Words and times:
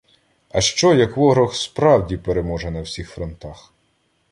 А 0.49 0.61
що, 0.61 0.93
як 0.93 1.17
ворог 1.17 1.55
справді 1.55 2.17
переможе 2.17 2.71
на 2.71 2.81
всіх 2.81 3.09
фронтах?! 3.09 3.73